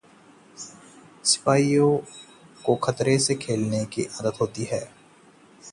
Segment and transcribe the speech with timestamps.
[1.23, 1.97] सिपाहियों
[2.65, 4.91] को खतरे से खेलने की आदत होती है।